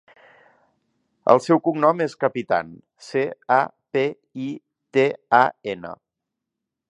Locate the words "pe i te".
3.97-5.07